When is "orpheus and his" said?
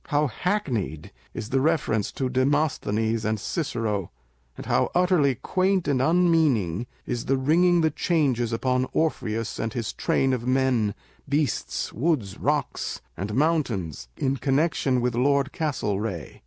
8.93-9.93